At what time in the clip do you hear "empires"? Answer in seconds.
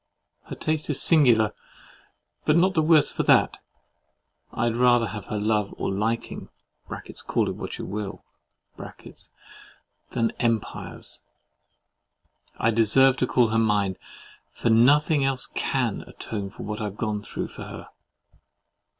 10.39-11.19